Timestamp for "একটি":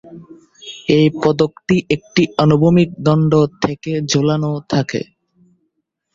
1.95-2.23